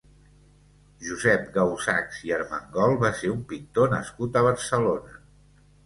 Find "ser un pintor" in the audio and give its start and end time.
3.21-3.97